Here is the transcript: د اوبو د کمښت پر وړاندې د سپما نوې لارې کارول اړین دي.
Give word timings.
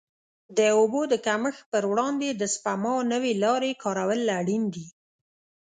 د 0.57 0.59
اوبو 0.77 1.01
د 1.11 1.13
کمښت 1.25 1.61
پر 1.71 1.83
وړاندې 1.91 2.29
د 2.31 2.43
سپما 2.53 2.93
نوې 3.13 3.33
لارې 3.43 3.71
کارول 3.83 4.21
اړین 4.39 4.63
دي. 4.73 4.85